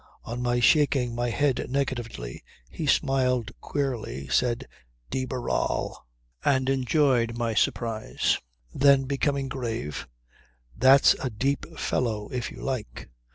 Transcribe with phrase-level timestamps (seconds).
[0.23, 4.67] On my shaking my head negatively he smiled queerly, said
[5.11, 6.07] "De Barral,"
[6.43, 8.39] and enjoyed my surprise.
[8.73, 10.07] Then becoming grave:
[10.75, 13.09] "That's a deep fellow, if you like.